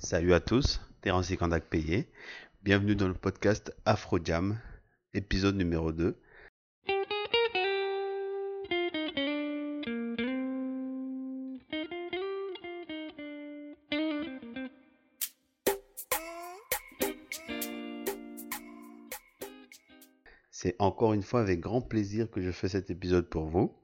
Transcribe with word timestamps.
Salut 0.00 0.32
à 0.32 0.38
tous, 0.38 0.80
Terence 1.00 1.34
Kandak 1.36 1.64
payé. 1.64 2.06
Bienvenue 2.62 2.94
dans 2.94 3.08
le 3.08 3.14
podcast 3.14 3.74
Afro 3.84 4.20
Jam, 4.24 4.56
épisode 5.12 5.56
numéro 5.56 5.90
2. 5.90 6.16
C'est 20.52 20.76
encore 20.78 21.12
une 21.12 21.22
fois 21.22 21.40
avec 21.40 21.58
grand 21.58 21.80
plaisir 21.80 22.30
que 22.30 22.40
je 22.40 22.52
fais 22.52 22.68
cet 22.68 22.90
épisode 22.90 23.28
pour 23.28 23.46
vous. 23.46 23.74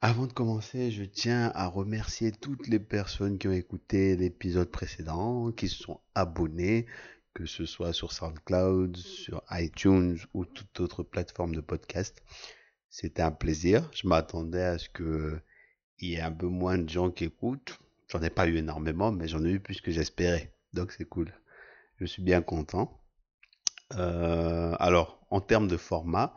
Avant 0.00 0.28
de 0.28 0.32
commencer, 0.32 0.92
je 0.92 1.02
tiens 1.02 1.50
à 1.56 1.66
remercier 1.66 2.30
toutes 2.30 2.68
les 2.68 2.78
personnes 2.78 3.36
qui 3.36 3.48
ont 3.48 3.52
écouté 3.52 4.14
l'épisode 4.14 4.70
précédent, 4.70 5.50
qui 5.50 5.66
se 5.66 5.82
sont 5.82 6.00
abonnés, 6.14 6.86
que 7.34 7.46
ce 7.46 7.66
soit 7.66 7.92
sur 7.92 8.12
SoundCloud, 8.12 8.96
sur 8.96 9.42
iTunes 9.50 10.16
ou 10.34 10.44
toute 10.44 10.78
autre 10.78 11.02
plateforme 11.02 11.52
de 11.52 11.60
podcast. 11.60 12.22
C'était 12.90 13.22
un 13.22 13.32
plaisir. 13.32 13.90
Je 13.92 14.06
m'attendais 14.06 14.62
à 14.62 14.78
ce 14.78 14.88
que 14.88 15.40
il 15.98 16.10
y 16.10 16.14
ait 16.14 16.20
un 16.20 16.30
peu 16.30 16.46
moins 16.46 16.78
de 16.78 16.88
gens 16.88 17.10
qui 17.10 17.24
écoutent. 17.24 17.80
J'en 18.06 18.22
ai 18.22 18.30
pas 18.30 18.46
eu 18.46 18.56
énormément, 18.56 19.10
mais 19.10 19.26
j'en 19.26 19.44
ai 19.44 19.50
eu 19.50 19.60
plus 19.60 19.80
que 19.80 19.90
j'espérais. 19.90 20.52
Donc 20.74 20.92
c'est 20.92 21.06
cool. 21.06 21.34
Je 21.96 22.06
suis 22.06 22.22
bien 22.22 22.40
content. 22.40 23.00
Euh, 23.96 24.76
alors, 24.78 25.26
en 25.30 25.40
termes 25.40 25.66
de 25.66 25.76
format, 25.76 26.36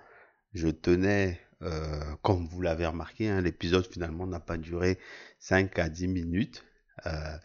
je 0.55 0.67
tenais 0.69 1.39
euh, 1.63 2.15
comme 2.23 2.47
vous 2.47 2.61
l'avez 2.61 2.87
remarqué, 2.87 3.29
hein, 3.29 3.41
l'épisode 3.41 3.85
finalement 3.85 4.25
n'a 4.25 4.39
pas 4.39 4.57
duré 4.57 4.97
5 5.39 5.77
à 5.77 5.89
10 5.89 6.07
minutes, 6.07 6.63
euh, 7.05 7.37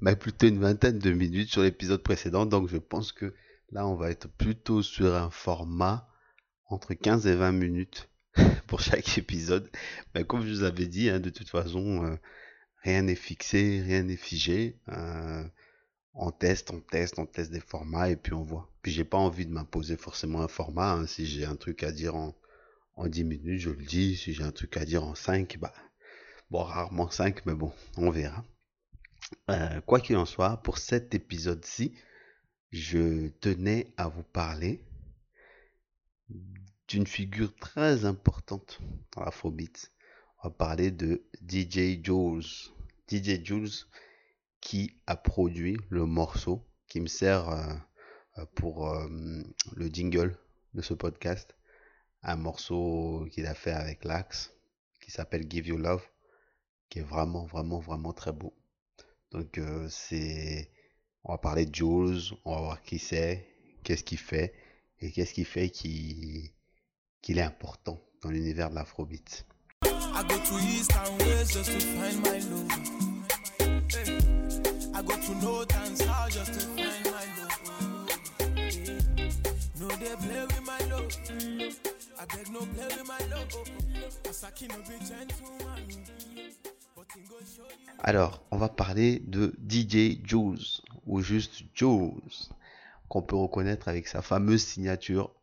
mais 0.00 0.14
plutôt 0.14 0.46
une 0.46 0.60
vingtaine 0.60 0.98
de 0.98 1.10
minutes 1.10 1.50
sur 1.50 1.62
l'épisode 1.62 2.02
précédent. 2.02 2.44
Donc 2.44 2.68
je 2.68 2.76
pense 2.76 3.12
que 3.12 3.34
là, 3.70 3.86
on 3.86 3.94
va 3.94 4.10
être 4.10 4.28
plutôt 4.28 4.82
sur 4.82 5.14
un 5.14 5.30
format 5.30 6.08
entre 6.66 6.94
15 6.94 7.26
et 7.26 7.34
20 7.34 7.52
minutes 7.52 8.10
pour 8.66 8.80
chaque 8.80 9.16
épisode. 9.16 9.70
Mais 10.14 10.24
comme 10.24 10.44
je 10.44 10.52
vous 10.52 10.62
avais 10.62 10.86
dit, 10.86 11.08
hein, 11.08 11.20
de 11.20 11.30
toute 11.30 11.48
façon, 11.48 12.04
euh, 12.04 12.16
rien 12.82 13.02
n'est 13.02 13.14
fixé, 13.14 13.82
rien 13.82 14.02
n'est 14.02 14.16
figé. 14.16 14.78
on 16.12 16.30
teste, 16.30 16.70
on 16.72 16.80
teste, 16.80 17.18
on 17.18 17.26
teste 17.26 17.52
des 17.52 17.60
formats 17.60 18.10
et 18.10 18.16
puis 18.16 18.34
on 18.34 18.42
voit. 18.42 18.70
Puis 18.82 18.92
j'ai 18.92 19.04
pas 19.04 19.18
envie 19.18 19.46
de 19.46 19.52
m'imposer 19.52 19.96
forcément 19.96 20.42
un 20.42 20.48
format. 20.48 20.92
Hein, 20.92 21.06
si 21.06 21.26
j'ai 21.26 21.46
un 21.46 21.56
truc 21.56 21.82
à 21.82 21.92
dire 21.92 22.16
en, 22.16 22.34
en 22.96 23.08
10 23.08 23.24
minutes, 23.24 23.60
je 23.60 23.70
le 23.70 23.84
dis. 23.84 24.16
Si 24.16 24.32
j'ai 24.32 24.42
un 24.42 24.52
truc 24.52 24.76
à 24.76 24.84
dire 24.84 25.04
en 25.04 25.14
5, 25.14 25.58
bah, 25.58 25.72
bon, 26.50 26.62
rarement 26.62 27.10
5, 27.10 27.46
mais 27.46 27.54
bon, 27.54 27.72
on 27.96 28.10
verra. 28.10 28.44
Euh, 29.50 29.80
quoi 29.82 30.00
qu'il 30.00 30.16
en 30.16 30.26
soit, 30.26 30.56
pour 30.58 30.78
cet 30.78 31.14
épisode-ci, 31.14 31.94
je 32.72 33.28
tenais 33.40 33.92
à 33.96 34.08
vous 34.08 34.22
parler 34.22 34.84
d'une 36.88 37.06
figure 37.06 37.54
très 37.56 38.04
importante 38.04 38.80
dans 39.14 39.24
l'afrobeat. 39.24 39.92
On 40.42 40.48
va 40.48 40.54
parler 40.54 40.90
de 40.90 41.24
DJ 41.46 42.02
Jules. 42.02 42.72
DJ 43.08 43.44
Jules 43.44 43.86
qui 44.60 44.96
a 45.06 45.16
produit 45.16 45.76
le 45.90 46.06
morceau 46.06 46.64
qui 46.88 47.00
me 47.00 47.06
sert 47.06 47.48
euh, 47.48 48.44
pour 48.54 48.88
euh, 48.88 49.08
le 49.74 49.86
jingle 49.88 50.36
de 50.74 50.82
ce 50.82 50.94
podcast 50.94 51.56
un 52.26 52.36
morceau 52.36 53.26
qu'il 53.30 53.46
a 53.46 53.54
fait 53.54 53.72
avec 53.72 54.04
Lax 54.04 54.52
qui 55.00 55.12
s'appelle 55.12 55.46
Give 55.48 55.68
You 55.68 55.78
Love 55.78 56.04
qui 56.90 56.98
est 56.98 57.02
vraiment 57.02 57.46
vraiment 57.46 57.78
vraiment 57.78 58.12
très 58.12 58.32
beau. 58.32 58.52
Donc 59.30 59.58
euh, 59.58 59.88
c'est 59.88 60.70
on 61.22 61.32
va 61.32 61.38
parler 61.38 61.66
de 61.66 61.74
Jules 61.74 62.36
on 62.44 62.54
va 62.56 62.60
voir 62.60 62.82
qui 62.82 62.98
c'est 62.98 63.46
qu'est-ce 63.84 64.02
qu'il 64.02 64.18
fait 64.18 64.52
et 64.98 65.12
qu'est-ce 65.12 65.34
qui 65.34 65.44
fait 65.44 65.70
qu'il 65.70 66.50
qu'il 67.22 67.38
est 67.38 67.42
important 67.42 68.00
dans 68.22 68.30
l'univers 68.30 68.70
de 68.70 68.74
l'afrobeat 68.74 69.46
Alors, 88.02 88.42
on 88.50 88.56
va 88.56 88.68
parler 88.68 89.20
de 89.26 89.54
DJ 89.68 90.24
Jules, 90.24 90.58
ou 91.06 91.20
juste 91.20 91.62
Jules, 91.74 92.12
qu'on 93.08 93.22
peut 93.22 93.36
reconnaître 93.36 93.88
avec 93.88 94.08
sa 94.08 94.22
fameuse 94.22 94.64
signature 94.64 95.34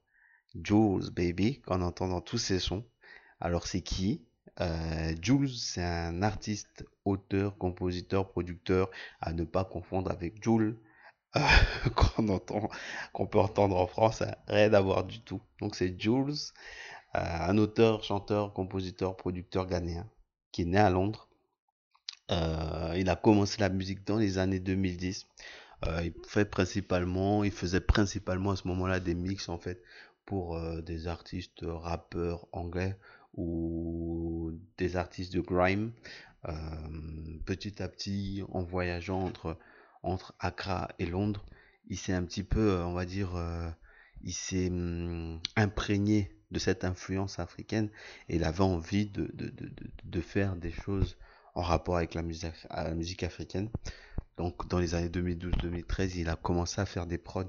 Jules 0.55 1.11
Baby, 1.11 1.61
qu'on 1.61 1.81
entend 1.81 2.07
dans 2.07 2.21
tous 2.21 2.37
ses 2.37 2.59
sons. 2.59 2.83
Alors, 3.39 3.67
c'est 3.67 3.81
qui? 3.81 4.25
Euh, 4.61 5.13
Jules, 5.21 5.55
c'est 5.55 5.83
un 5.83 6.21
artiste, 6.23 6.85
auteur, 7.05 7.57
compositeur, 7.57 8.29
producteur, 8.29 8.89
à 9.21 9.33
ne 9.33 9.43
pas 9.43 9.63
confondre 9.63 10.11
avec 10.11 10.43
Jules, 10.43 10.77
qu'on 11.95 12.27
entend, 12.29 12.69
qu'on 13.11 13.25
peut 13.25 13.39
entendre 13.39 13.77
en 13.77 13.87
France, 13.87 14.21
hein, 14.21 14.35
rien 14.47 14.73
à 14.73 14.81
voir 14.81 15.03
du 15.03 15.21
tout. 15.21 15.41
Donc 15.59 15.75
c'est 15.75 15.99
Jules, 15.99 16.33
euh, 17.15 17.19
un 17.19 17.57
auteur, 17.57 18.03
chanteur, 18.03 18.53
compositeur, 18.53 19.15
producteur 19.15 19.65
ghanéen, 19.65 20.07
qui 20.51 20.63
est 20.63 20.65
né 20.65 20.77
à 20.77 20.89
Londres. 20.89 21.27
Euh, 22.31 22.93
il 22.97 23.09
a 23.09 23.15
commencé 23.15 23.59
la 23.59 23.69
musique 23.69 24.05
dans 24.05 24.17
les 24.17 24.37
années 24.37 24.59
2010. 24.59 25.27
Euh, 25.87 26.03
il 26.03 26.45
principalement, 26.45 27.43
il 27.43 27.51
faisait 27.51 27.81
principalement 27.81 28.51
à 28.51 28.55
ce 28.55 28.67
moment-là 28.67 28.99
des 28.99 29.15
mix 29.15 29.49
en 29.49 29.57
fait 29.57 29.81
pour 30.25 30.57
des 30.83 31.07
artistes 31.07 31.65
rappeurs 31.65 32.47
anglais 32.53 32.95
ou 33.33 34.53
des 34.77 34.95
artistes 34.95 35.33
de 35.33 35.41
grime. 35.41 35.91
petit 37.45 37.83
à 37.83 37.89
petit, 37.89 38.41
en 38.49 38.63
voyageant 38.63 39.19
entre 39.19 39.57
entre 40.03 40.33
Accra 40.39 40.89
et 40.99 41.05
Londres, 41.05 41.45
il 41.87 41.97
s'est 41.97 42.13
un 42.13 42.23
petit 42.23 42.43
peu, 42.43 42.71
euh, 42.71 42.85
on 42.85 42.93
va 42.93 43.05
dire, 43.05 43.35
euh, 43.35 43.69
il 44.21 44.33
s'est 44.33 44.69
hum, 44.69 45.39
imprégné 45.55 46.31
de 46.51 46.59
cette 46.59 46.83
influence 46.83 47.39
africaine 47.39 47.89
et 48.29 48.35
il 48.35 48.43
avait 48.43 48.61
envie 48.61 49.07
de, 49.07 49.29
de, 49.33 49.49
de, 49.49 49.71
de 50.03 50.21
faire 50.21 50.55
des 50.55 50.71
choses 50.71 51.17
en 51.55 51.61
rapport 51.61 51.97
avec 51.97 52.13
la 52.13 52.21
musique, 52.21 53.23
africaine. 53.23 53.69
Donc 54.37 54.67
dans 54.67 54.79
les 54.79 54.95
années 54.95 55.09
2012-2013, 55.09 56.17
il 56.17 56.29
a 56.29 56.35
commencé 56.35 56.79
à 56.81 56.85
faire 56.85 57.05
des 57.05 57.17
prods 57.17 57.45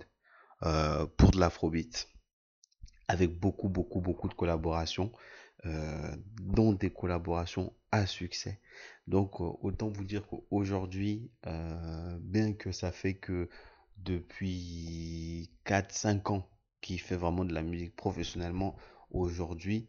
euh, 0.63 1.07
pour 1.17 1.31
de 1.31 1.41
l'afrobeat 1.41 2.09
avec 3.09 3.39
beaucoup, 3.39 3.69
beaucoup, 3.69 4.01
beaucoup 4.01 4.29
de 4.29 4.35
collaborations, 4.35 5.13
euh, 5.67 6.15
dont 6.43 6.75
des 6.75 6.91
collaborations 6.91 7.73
à 7.91 8.07
succès. 8.07 8.61
Donc 9.07 9.41
euh, 9.41 9.51
autant 9.63 9.89
vous 9.89 10.05
dire 10.05 10.27
qu'aujourd'hui, 10.27 11.31
euh, 11.47 12.19
bien 12.21 12.53
que 12.53 12.71
ça 12.71 12.93
fait 12.93 13.15
que 13.15 13.49
depuis 13.97 15.51
4-5 15.65 16.33
ans 16.33 16.51
qu'il 16.83 17.01
fait 17.01 17.17
vraiment 17.17 17.47
de 17.47 17.55
la 17.55 17.63
musique 17.63 17.97
professionnellement, 17.97 18.77
aujourd'hui, 19.11 19.87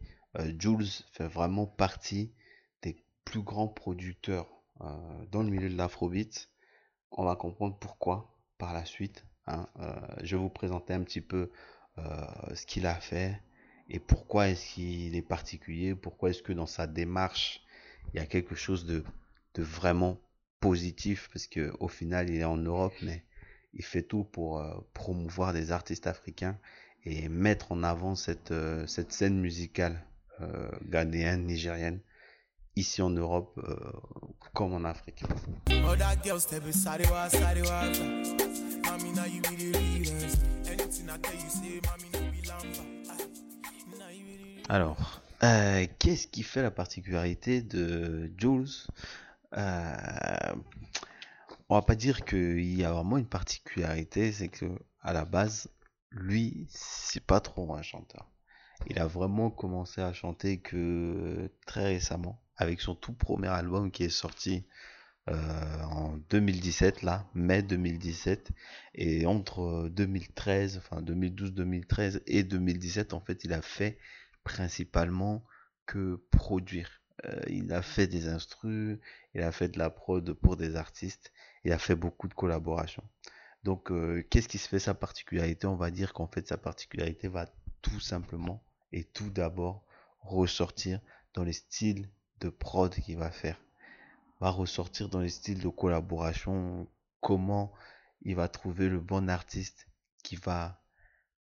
Jules 0.58 0.86
fait 1.12 1.28
vraiment 1.28 1.66
partie 1.66 2.32
des 2.80 2.96
plus 3.26 3.42
grands 3.42 3.68
producteurs 3.68 4.48
dans 5.30 5.42
le 5.42 5.50
milieu 5.50 5.68
de 5.68 5.76
l'afrobeat. 5.76 6.50
On 7.10 7.24
va 7.24 7.36
comprendre 7.36 7.76
pourquoi 7.78 8.34
par 8.56 8.72
la 8.72 8.84
suite. 8.86 9.26
Hein. 9.46 9.66
je 10.22 10.36
vais 10.36 10.42
vous 10.42 10.50
présenter 10.50 10.94
un 10.94 11.02
petit 11.02 11.20
peu 11.20 11.50
ce 11.96 12.64
qu'il 12.66 12.86
a 12.86 12.94
fait 12.94 13.40
et 13.88 13.98
pourquoi 13.98 14.48
est-ce 14.48 14.74
qu'il 14.74 15.14
est 15.14 15.22
particulier, 15.22 15.94
pourquoi 15.94 16.30
est-ce 16.30 16.42
que 16.42 16.52
dans 16.52 16.66
sa 16.66 16.86
démarche 16.86 17.62
il 18.14 18.18
y 18.18 18.22
a 18.22 18.26
quelque 18.26 18.54
chose 18.54 18.86
de, 18.86 19.04
vraiment 19.58 20.18
positif? 20.60 21.30
Parce 21.32 21.46
que 21.46 21.72
au 21.80 21.88
final 21.88 22.28
il 22.30 22.36
est 22.36 22.44
en 22.44 22.56
Europe 22.56 22.94
mais 23.02 23.22
il 23.74 23.84
fait 23.84 24.02
tout 24.02 24.24
pour 24.24 24.60
euh, 24.60 24.74
promouvoir 24.92 25.52
des 25.52 25.70
artistes 25.72 26.06
africains 26.06 26.58
et 27.04 27.28
mettre 27.28 27.72
en 27.72 27.82
avant 27.82 28.14
cette, 28.14 28.50
euh, 28.50 28.86
cette 28.86 29.12
scène 29.12 29.38
musicale 29.38 30.02
euh, 30.40 30.68
ghanéenne, 30.88 31.44
nigérienne 31.46 32.00
ici 32.74 33.00
en 33.00 33.08
Europe 33.08 33.58
comme 34.52 34.74
en 34.74 34.84
Afrique. 34.84 35.24
Alors, 44.68 45.22
euh, 45.44 45.86
qu'est-ce 46.00 46.26
qui 46.26 46.42
fait 46.42 46.62
la 46.62 46.72
particularité 46.72 47.62
de 47.62 48.32
Jules? 48.36 48.66
Euh, 49.56 50.54
On 51.68 51.76
va 51.76 51.82
pas 51.82 51.94
dire 51.94 52.24
qu'il 52.24 52.74
y 52.74 52.84
a 52.84 52.92
vraiment 52.92 53.16
une 53.16 53.26
particularité, 53.28 54.32
c'est 54.32 54.48
que 54.48 54.66
à 55.02 55.12
la 55.12 55.24
base, 55.24 55.68
lui, 56.10 56.66
c'est 56.70 57.24
pas 57.24 57.40
trop 57.40 57.74
un 57.74 57.82
chanteur. 57.82 58.28
Il 58.88 58.98
a 58.98 59.06
vraiment 59.06 59.50
commencé 59.50 60.00
à 60.00 60.12
chanter 60.12 60.58
que 60.58 61.50
très 61.66 61.84
récemment, 61.84 62.40
avec 62.56 62.80
son 62.80 62.94
tout 62.94 63.12
premier 63.12 63.48
album 63.48 63.90
qui 63.90 64.04
est 64.04 64.08
sorti 64.10 64.64
euh, 65.28 65.82
en 65.84 66.16
2017, 66.30 67.02
là, 67.02 67.26
mai 67.34 67.62
2017. 67.62 68.50
Et 68.94 69.26
entre 69.26 69.88
2013, 69.90 70.78
enfin 70.78 71.02
2012, 71.02 71.52
2013 71.54 72.22
et 72.26 72.42
2017, 72.44 73.12
en 73.14 73.20
fait, 73.20 73.44
il 73.44 73.52
a 73.52 73.62
fait 73.62 73.98
principalement 74.46 75.44
que 75.86 76.22
produire. 76.30 77.02
Euh, 77.24 77.40
il 77.48 77.72
a 77.72 77.82
fait 77.82 78.06
des 78.06 78.28
instrus, 78.28 78.98
il 79.34 79.42
a 79.42 79.50
fait 79.50 79.68
de 79.68 79.78
la 79.78 79.90
prod 79.90 80.32
pour 80.34 80.56
des 80.56 80.76
artistes, 80.76 81.32
il 81.64 81.72
a 81.72 81.78
fait 81.78 81.96
beaucoup 81.96 82.28
de 82.28 82.34
collaborations. 82.34 83.02
Donc, 83.64 83.90
euh, 83.90 84.24
qu'est-ce 84.30 84.46
qui 84.46 84.58
se 84.58 84.68
fait 84.68 84.78
sa 84.78 84.94
particularité? 84.94 85.66
On 85.66 85.74
va 85.74 85.90
dire 85.90 86.12
qu'en 86.12 86.28
fait, 86.28 86.46
sa 86.46 86.56
particularité 86.56 87.26
va 87.26 87.46
tout 87.82 87.98
simplement 87.98 88.62
et 88.92 89.02
tout 89.02 89.30
d'abord 89.30 89.84
ressortir 90.20 91.00
dans 91.34 91.42
les 91.42 91.52
styles 91.52 92.08
de 92.38 92.48
prod 92.48 92.94
qu'il 92.94 93.18
va 93.18 93.32
faire. 93.32 93.60
Va 94.38 94.50
ressortir 94.50 95.08
dans 95.08 95.20
les 95.20 95.28
styles 95.28 95.60
de 95.60 95.68
collaboration, 95.68 96.86
comment 97.20 97.72
il 98.22 98.36
va 98.36 98.46
trouver 98.46 98.88
le 98.88 99.00
bon 99.00 99.28
artiste 99.28 99.88
qui 100.22 100.36
va 100.36 100.80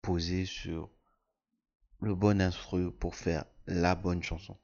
poser 0.02 0.44
sur 0.44 0.88
le 2.02 2.14
bon 2.14 2.40
instru 2.40 2.90
pour 2.92 3.14
faire 3.14 3.44
la 3.66 3.94
bonne 3.94 4.22
chanson. 4.22 4.56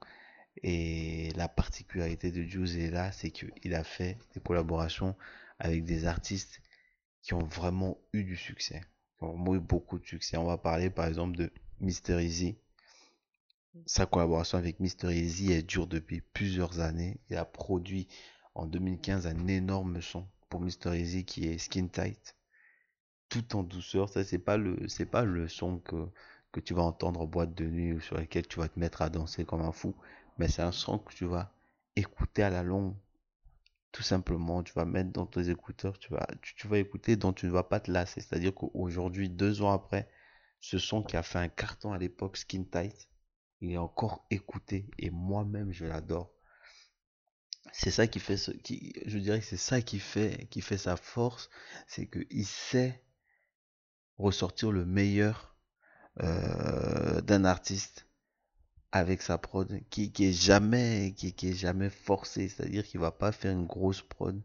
Et 0.61 1.31
la 1.35 1.47
particularité 1.47 2.31
de 2.31 2.43
Juice 2.43 2.75
est 2.75 2.91
là, 2.91 3.11
c'est 3.11 3.31
qu'il 3.31 3.73
a 3.73 3.83
fait 3.83 4.17
des 4.33 4.41
collaborations 4.41 5.15
avec 5.57 5.85
des 5.85 6.05
artistes 6.05 6.61
qui 7.21 7.33
ont 7.33 7.45
vraiment 7.45 7.97
eu 8.13 8.23
du 8.23 8.35
succès, 8.35 8.81
ont 9.21 9.27
vraiment 9.27 9.55
eu 9.55 9.59
beaucoup 9.59 9.99
de 9.99 10.05
succès. 10.05 10.37
On 10.37 10.45
va 10.45 10.57
parler 10.57 10.89
par 10.89 11.07
exemple 11.07 11.37
de 11.37 11.51
Mr. 11.79 12.21
Easy. 12.21 12.57
Sa 13.85 14.05
collaboration 14.05 14.57
avec 14.57 14.79
Mr. 14.81 15.13
Easy 15.13 15.53
est 15.53 15.63
dure 15.63 15.87
depuis 15.87 16.21
plusieurs 16.21 16.81
années. 16.81 17.21
Il 17.29 17.37
a 17.37 17.45
produit 17.45 18.07
en 18.55 18.65
2015 18.65 19.27
un 19.27 19.47
énorme 19.47 20.01
son 20.01 20.27
pour 20.49 20.59
Mr. 20.59 20.97
Easy 20.97 21.23
qui 21.23 21.47
est 21.47 21.57
Skin 21.57 21.87
Tight. 21.87 22.35
Tout 23.29 23.55
en 23.55 23.63
douceur. 23.63 24.09
Ça, 24.09 24.23
c'est 24.25 24.39
pas 24.39 24.57
c'est 24.87 25.05
pas 25.05 25.23
le 25.23 25.47
son 25.47 25.79
que, 25.79 26.09
que 26.51 26.59
tu 26.59 26.73
vas 26.73 26.83
entendre 26.83 27.21
en 27.21 27.25
boîte 27.27 27.53
de 27.53 27.65
nuit 27.65 27.93
ou 27.93 27.99
sur 27.99 28.17
lequel 28.17 28.47
tu 28.47 28.59
vas 28.59 28.69
te 28.69 28.79
mettre 28.79 29.01
à 29.01 29.09
danser 29.09 29.45
comme 29.45 29.61
un 29.61 29.71
fou. 29.71 29.95
Mais 30.37 30.47
c'est 30.47 30.61
un 30.61 30.71
son 30.71 30.99
que 30.99 31.13
tu 31.13 31.25
vas 31.25 31.53
écouter 31.95 32.43
à 32.43 32.49
la 32.49 32.63
longue. 32.63 32.95
Tout 33.91 34.03
simplement, 34.03 34.63
tu 34.63 34.73
vas 34.73 34.85
mettre 34.85 35.11
dans 35.11 35.25
tes 35.25 35.49
écouteurs, 35.49 35.97
tu 35.97 36.13
vas, 36.13 36.27
tu, 36.41 36.67
vas 36.67 36.77
écouter 36.77 37.15
dont 37.15 37.33
tu 37.33 37.47
ne 37.47 37.51
vas 37.51 37.63
pas 37.63 37.79
te 37.79 37.91
lasser. 37.91 38.21
C'est-à-dire 38.21 38.53
qu'aujourd'hui, 38.53 39.29
deux 39.29 39.61
ans 39.61 39.71
après, 39.71 40.09
ce 40.59 40.77
son 40.77 41.01
qui 41.03 41.17
a 41.17 41.23
fait 41.23 41.39
un 41.39 41.49
carton 41.49 41.91
à 41.91 41.97
l'époque, 41.97 42.37
Skin 42.37 42.63
Tight, 42.63 43.09
il 43.61 43.71
est 43.71 43.77
encore 43.77 44.25
écouté 44.29 44.89
et 44.97 45.09
moi-même 45.09 45.71
je 45.71 45.85
l'adore. 45.85 46.31
C'est 47.71 47.91
ça 47.91 48.07
qui 48.07 48.19
fait 48.19 48.37
ce, 48.37 48.51
qui, 48.51 48.93
je 49.05 49.17
dirais 49.19 49.41
c'est 49.41 49.57
ça 49.57 49.81
qui 49.81 49.99
fait, 49.99 50.47
qui 50.49 50.61
fait 50.61 50.77
sa 50.77 50.95
force, 50.95 51.49
c'est 51.87 52.07
qu'il 52.07 52.45
sait 52.45 53.03
ressortir 54.17 54.71
le 54.71 54.85
meilleur 54.85 55.58
euh, 56.21 57.21
d'un 57.21 57.45
artiste 57.45 58.07
avec 58.91 59.21
sa 59.21 59.37
prod 59.37 59.81
qui, 59.89 60.11
est 60.19 60.33
jamais 60.33 61.13
qui, 61.15 61.27
est 61.47 61.53
jamais 61.53 61.89
forcé. 61.89 62.49
C'est 62.49 62.63
à 62.63 62.67
dire 62.67 62.85
qu'il 62.85 62.99
va 62.99 63.11
pas 63.11 63.31
faire 63.31 63.51
une 63.51 63.65
grosse 63.65 64.01
prod 64.01 64.41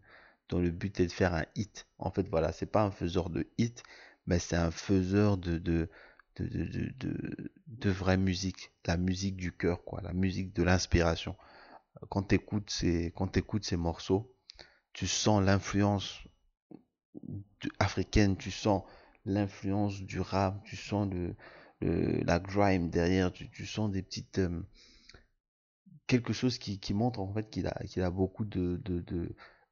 dont 0.48 0.60
le 0.60 0.70
but 0.70 1.00
est 1.00 1.06
de 1.06 1.12
faire 1.12 1.34
un 1.34 1.46
hit. 1.56 1.86
En 1.98 2.10
fait 2.10 2.28
voilà 2.28 2.52
c'est 2.52 2.66
pas 2.66 2.82
un 2.82 2.90
faiseur 2.90 3.30
de 3.30 3.48
hit 3.58 3.82
mais 4.26 4.38
c'est 4.38 4.56
un 4.56 4.70
faiseur 4.70 5.38
de 5.38 5.58
de 5.58 5.88
de, 6.36 6.46
de, 6.46 7.52
de, 7.68 7.90
vraie 7.90 8.16
musique. 8.16 8.72
La 8.86 8.96
musique 8.96 9.36
du 9.36 9.52
cœur 9.52 9.84
quoi. 9.84 10.00
La 10.02 10.12
musique 10.12 10.52
de 10.52 10.64
l'inspiration. 10.64 11.36
Quand 12.10 12.24
tu 12.24 12.34
écoutes 12.34 12.70
ces 12.70 13.12
quand 13.16 13.36
écoutes 13.36 13.64
ces 13.64 13.76
morceaux 13.76 14.34
tu 14.92 15.06
sens 15.06 15.42
l'influence 15.42 16.20
africaine 17.78 18.36
tu 18.36 18.50
sens 18.50 18.84
l'influence 19.24 20.00
du 20.02 20.20
rap 20.20 20.62
tu 20.64 20.76
sens 20.76 21.08
le 21.10 21.34
la 21.80 22.38
grime 22.38 22.90
derrière, 22.90 23.32
tu, 23.32 23.66
sens 23.66 23.90
des 23.90 24.02
petites 24.02 24.38
euh, 24.38 24.62
quelque 26.06 26.32
chose 26.32 26.58
qui, 26.58 26.94
montre 26.94 27.20
en 27.20 27.32
fait 27.32 27.50
qu'il 27.50 27.66
a 27.66 28.10
beaucoup 28.10 28.44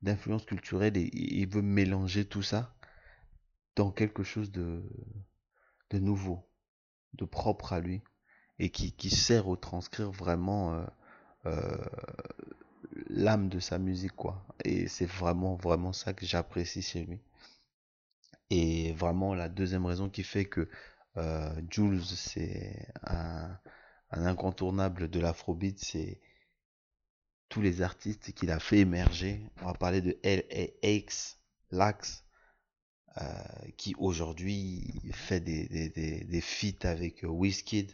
d'influence 0.02 0.44
culturelle 0.44 0.96
et, 0.96 1.10
il 1.12 1.49
veut 1.49 1.62
mélanger 1.62 2.25
tout 2.26 2.43
ça 2.43 2.75
dans 3.76 3.90
quelque 3.90 4.22
chose 4.22 4.50
de 4.52 4.82
nouveau, 5.93 6.49
de 7.14 7.25
propre 7.25 7.72
à 7.72 7.81
lui 7.81 8.02
et 8.58 8.70
qui, 8.70 8.93
qui 8.93 9.10
sert 9.10 9.49
au 9.49 9.56
transcrire 9.56 10.12
vraiment 10.12 10.75
euh, 10.75 10.87
euh, 11.46 11.84
l'âme 13.08 13.49
de 13.49 13.58
sa 13.58 13.78
musique 13.78 14.12
quoi. 14.12 14.46
Et 14.64 14.88
c'est 14.88 15.06
vraiment 15.06 15.56
vraiment 15.56 15.93
ça 15.93 16.12
que 16.12 16.25
j'apprécie 16.25 16.82
chez 16.82 17.04
lui. 17.04 17.20
Et 18.50 18.93
vraiment 18.93 19.34
la 19.34 19.49
deuxième 19.49 19.87
raison 19.87 20.08
qui 20.10 20.22
fait 20.22 20.44
que 20.44 20.69
euh, 21.17 21.61
Jules, 21.70 22.05
c'est 22.05 22.87
un, 23.03 23.59
incontournable 24.11 25.09
de 25.11 25.20
l'afrobeat, 25.20 25.79
c'est 25.79 26.20
tous 27.49 27.61
les 27.61 27.82
artistes 27.82 28.32
qu'il 28.32 28.50
a 28.50 28.59
fait 28.59 28.79
émerger. 28.79 29.47
On 29.62 29.67
va 29.67 29.75
parler 29.75 30.00
de 30.00 30.19
LAX, 30.25 31.38
Lax, 31.70 32.25
euh, 33.20 33.25
qui 33.76 33.94
aujourd'hui 33.99 35.03
fait 35.12 35.41
des, 35.41 35.69
des, 35.69 36.25
des, 36.25 36.41
feats 36.41 36.88
avec 36.88 37.25
Wizkid. 37.25 37.91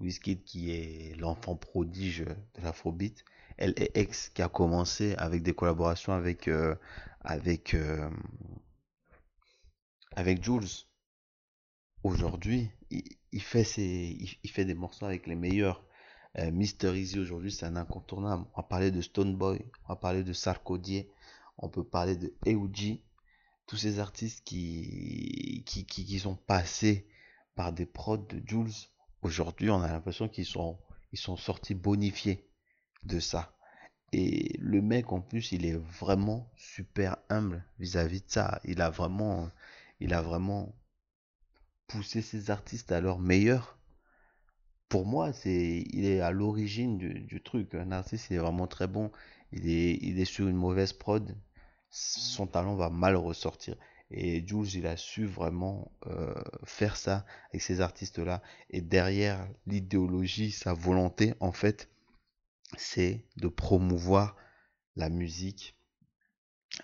Wizkid 0.00 0.44
qui 0.44 0.70
est 0.70 1.14
l'enfant 1.18 1.56
prodige 1.56 2.24
de 2.24 2.62
l'afrobeat. 2.62 3.24
LAX 3.58 4.30
qui 4.30 4.42
a 4.42 4.48
commencé 4.48 5.14
avec 5.16 5.42
des 5.42 5.54
collaborations 5.54 6.12
avec, 6.12 6.48
euh, 6.48 6.74
avec, 7.22 7.76
avec 10.14 10.42
Jules 10.44 10.89
aujourd'hui, 12.02 12.70
il, 12.90 13.42
fait 13.42 13.64
ses, 13.64 14.16
il, 14.42 14.50
fait 14.50 14.64
des 14.64 14.74
morceaux 14.74 15.06
avec 15.06 15.26
les 15.26 15.34
meilleurs. 15.34 15.84
Euh, 16.38 16.50
Mister 16.50 16.96
Easy 16.96 17.18
aujourd'hui, 17.18 17.50
c'est 17.50 17.66
un 17.66 17.76
incontournable. 17.76 18.44
On 18.54 18.60
va 18.60 18.66
parler 18.66 18.90
de 18.90 19.00
Stoneboy, 19.00 19.64
on 19.84 19.88
va 19.88 19.96
parler 19.96 20.22
de 20.22 20.32
Sarkodie, 20.32 21.06
on 21.58 21.68
peut 21.68 21.84
parler 21.84 22.16
de 22.16 22.32
Euji. 22.46 23.02
Tous 23.66 23.76
ces 23.76 24.00
artistes 24.00 24.42
qui, 24.44 25.62
qui, 25.64 25.86
qui, 25.86 26.18
sont 26.18 26.34
passés 26.34 27.06
par 27.54 27.72
des 27.72 27.86
prods 27.86 28.16
de 28.16 28.42
Jules, 28.44 28.72
aujourd'hui, 29.22 29.70
on 29.70 29.80
a 29.80 29.92
l'impression 29.92 30.28
qu'ils 30.28 30.46
sont, 30.46 30.76
ils 31.12 31.18
sont 31.18 31.36
sortis 31.36 31.74
bonifiés 31.74 32.48
de 33.04 33.20
ça. 33.20 33.54
Et 34.12 34.56
le 34.58 34.82
mec, 34.82 35.12
en 35.12 35.20
plus, 35.20 35.52
il 35.52 35.64
est 35.66 35.76
vraiment 35.76 36.50
super 36.56 37.16
humble 37.28 37.64
vis-à-vis 37.78 38.18
-vis 38.18 38.26
de 38.26 38.30
ça. 38.30 38.60
Il 38.64 38.80
a 38.80 38.90
vraiment, 38.90 39.48
il 40.00 40.14
a 40.14 40.22
vraiment 40.22 40.74
pousser 41.90 42.22
ces 42.22 42.50
artistes 42.50 42.92
à 42.92 43.00
leur 43.00 43.18
meilleur, 43.18 43.76
pour 44.88 45.06
moi, 45.06 45.32
c'est, 45.32 45.84
il 45.92 46.04
est 46.04 46.20
à 46.20 46.30
l'origine 46.30 46.98
du, 46.98 47.42
truc. 47.42 47.74
Un 47.74 47.92
artiste, 47.92 48.28
il 48.30 48.36
est 48.36 48.40
vraiment 48.40 48.66
très 48.66 48.86
bon. 48.86 49.10
Il 49.52 49.68
est, 49.68 49.98
il 50.02 50.20
est 50.20 50.24
sur 50.24 50.48
une 50.48 50.56
mauvaise 50.56 50.92
prod. 50.92 51.36
Son 51.90 52.46
talent 52.46 52.76
va 52.76 52.90
mal 52.90 53.16
ressortir. 53.16 53.76
Et 54.10 54.44
Jules, 54.46 54.74
il 54.74 54.86
a 54.86 54.96
su 54.96 55.26
vraiment 55.26 55.92
euh, 56.06 56.34
faire 56.64 56.96
ça 56.96 57.24
avec 57.50 57.62
ces 57.62 57.80
artistes-là. 57.80 58.42
Et 58.70 58.80
derrière 58.80 59.48
l'idéologie, 59.66 60.50
sa 60.50 60.72
volonté, 60.72 61.34
en 61.40 61.52
fait, 61.52 61.88
c'est 62.76 63.24
de 63.36 63.48
promouvoir 63.48 64.36
la 64.96 65.08
musique 65.08 65.76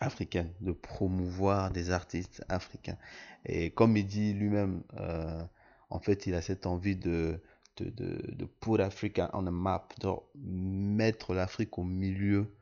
africaine, 0.01 0.53
de 0.61 0.73
promouvoir 0.73 1.71
des 1.71 1.91
artistes 1.91 2.45
africains. 2.49 2.99
Et 3.45 3.71
comme 3.71 3.97
il 3.97 4.07
dit 4.07 4.33
lui-même, 4.33 4.83
euh, 4.95 5.45
en 5.91 6.01
fait, 6.01 6.27
il 6.27 6.35
a 6.35 6.43
cette 6.43 6.67
envie 6.67 6.97
de, 6.97 7.41
de, 7.77 7.91
de, 7.91 8.35
de 8.35 8.45
put 8.45 8.81
Africa 8.81 9.31
on 9.33 9.47
a 9.47 9.51
map, 9.51 9.89
de 10.01 10.09
mettre 10.35 11.35
l'Afrique 11.35 11.79
au 11.79 11.85
milieu, 11.85 12.53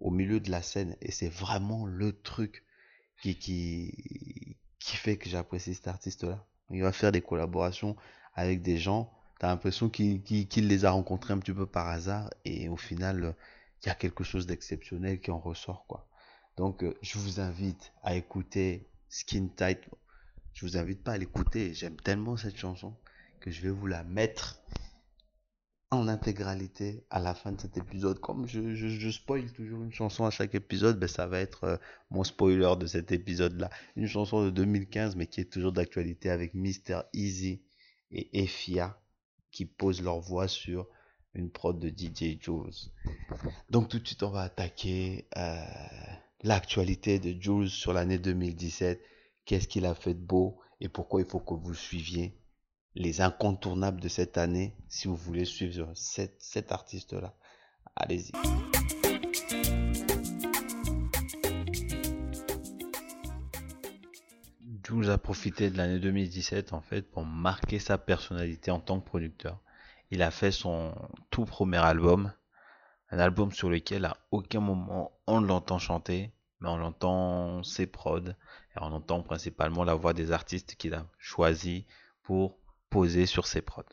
au 0.00 0.10
milieu 0.10 0.40
de 0.40 0.50
la 0.50 0.62
scène. 0.62 0.96
Et 1.02 1.12
c'est 1.12 1.28
vraiment 1.28 1.84
le 1.86 2.12
truc 2.12 2.64
qui, 3.20 3.36
qui, 3.36 4.56
qui 4.78 4.96
fait 4.96 5.16
que 5.18 5.28
j'apprécie 5.28 5.74
cet 5.74 5.88
artiste-là. 5.88 6.46
Il 6.70 6.82
va 6.82 6.92
faire 6.92 7.12
des 7.12 7.20
collaborations 7.20 7.96
avec 8.34 8.62
des 8.62 8.78
gens. 8.78 9.12
T'as 9.38 9.48
l'impression 9.48 9.90
qu'il 9.90 10.22
les 10.68 10.84
a 10.84 10.90
rencontrés 10.90 11.34
un 11.34 11.38
petit 11.38 11.52
peu 11.52 11.66
par 11.66 11.88
hasard. 11.88 12.30
Et 12.44 12.68
au 12.68 12.76
final, 12.76 13.34
il 13.82 13.88
y 13.88 13.90
a 13.90 13.94
quelque 13.94 14.24
chose 14.24 14.46
d'exceptionnel 14.46 15.20
qui 15.20 15.30
en 15.30 15.38
ressort, 15.38 15.84
quoi. 15.86 16.06
Donc, 16.60 16.82
euh, 16.82 16.92
je 17.00 17.18
vous 17.18 17.40
invite 17.40 17.90
à 18.02 18.16
écouter 18.16 18.86
Skin 19.08 19.48
Tight. 19.56 19.80
Je 20.52 20.66
vous 20.66 20.76
invite 20.76 21.02
pas 21.02 21.12
à 21.12 21.16
l'écouter. 21.16 21.72
J'aime 21.72 21.96
tellement 21.96 22.36
cette 22.36 22.58
chanson 22.58 22.94
que 23.40 23.50
je 23.50 23.62
vais 23.62 23.70
vous 23.70 23.86
la 23.86 24.04
mettre 24.04 24.60
en 25.90 26.06
intégralité 26.06 27.02
à 27.08 27.18
la 27.18 27.32
fin 27.32 27.52
de 27.52 27.60
cet 27.62 27.78
épisode. 27.78 28.20
Comme 28.20 28.46
je, 28.46 29.10
spoil 29.10 29.50
toujours 29.54 29.82
une 29.82 29.92
chanson 29.94 30.26
à 30.26 30.30
chaque 30.30 30.54
épisode, 30.54 31.00
ben 31.00 31.06
ça 31.06 31.26
va 31.26 31.40
être 31.40 31.64
euh, 31.64 31.76
mon 32.10 32.24
spoiler 32.24 32.74
de 32.78 32.84
cet 32.84 33.10
épisode-là. 33.10 33.70
Une 33.96 34.06
chanson 34.06 34.44
de 34.44 34.50
2015, 34.50 35.16
mais 35.16 35.28
qui 35.28 35.40
est 35.40 35.50
toujours 35.50 35.72
d'actualité 35.72 36.28
avec 36.28 36.52
Mr. 36.52 37.04
Easy 37.14 37.62
et 38.10 38.38
Efia 38.38 39.00
qui 39.50 39.64
posent 39.64 40.02
leur 40.02 40.20
voix 40.20 40.46
sur 40.46 40.86
une 41.32 41.50
prod 41.50 41.78
de 41.78 41.88
DJ 41.88 42.38
Jules. 42.38 42.92
Donc 43.70 43.88
tout 43.88 43.98
de 43.98 44.06
suite, 44.06 44.22
on 44.22 44.30
va 44.30 44.42
attaquer. 44.42 45.26
Euh, 45.38 45.56
l'actualité 46.42 47.18
de 47.18 47.40
Jules 47.40 47.70
sur 47.70 47.92
l'année 47.92 48.18
2017, 48.18 49.00
qu'est-ce 49.44 49.68
qu'il 49.68 49.86
a 49.86 49.94
fait 49.94 50.14
de 50.14 50.20
beau 50.20 50.58
et 50.80 50.88
pourquoi 50.88 51.20
il 51.20 51.26
faut 51.26 51.40
que 51.40 51.54
vous 51.54 51.74
suiviez 51.74 52.34
les 52.94 53.20
incontournables 53.20 54.00
de 54.00 54.08
cette 54.08 54.38
année 54.38 54.74
si 54.88 55.06
vous 55.06 55.16
voulez 55.16 55.44
suivre 55.44 55.92
cet, 55.94 56.40
cet 56.40 56.72
artiste-là. 56.72 57.34
Allez-y. 57.96 58.32
Jules 64.84 65.10
a 65.10 65.18
profité 65.18 65.70
de 65.70 65.76
l'année 65.76 66.00
2017 66.00 66.72
en 66.72 66.80
fait 66.80 67.02
pour 67.02 67.24
marquer 67.24 67.78
sa 67.78 67.96
personnalité 67.96 68.72
en 68.72 68.80
tant 68.80 68.98
que 69.00 69.06
producteur. 69.06 69.60
Il 70.10 70.22
a 70.22 70.32
fait 70.32 70.50
son 70.50 70.92
tout 71.30 71.44
premier 71.44 71.76
album, 71.76 72.32
un 73.10 73.18
album 73.18 73.52
sur 73.52 73.70
lequel 73.70 74.04
à 74.04 74.16
aucun 74.30 74.60
moment 74.60 75.12
on 75.26 75.40
l'entend 75.40 75.78
chanter, 75.78 76.32
mais 76.60 76.68
on 76.68 76.82
entend 76.82 77.62
ses 77.62 77.86
prods 77.86 78.28
et 78.28 78.78
on 78.80 78.92
entend 78.92 79.22
principalement 79.22 79.84
la 79.84 79.94
voix 79.94 80.12
des 80.12 80.32
artistes 80.32 80.76
qu'il 80.76 80.94
a 80.94 81.06
choisi 81.18 81.86
pour 82.22 82.58
poser 82.88 83.26
sur 83.26 83.46
ses 83.46 83.62
prods. 83.62 83.84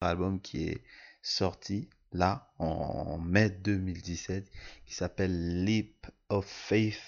Un 0.00 0.08
album 0.08 0.40
qui 0.40 0.68
est 0.68 0.82
sorti 1.22 1.88
là 2.12 2.52
en 2.58 3.18
mai 3.18 3.50
2017 3.50 4.50
qui 4.86 4.94
s'appelle 4.94 5.64
Leap 5.64 6.06
of 6.28 6.46
Faith. 6.46 7.00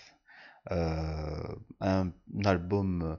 Euh, 0.72 1.54
un, 1.80 2.10
album 2.44 3.16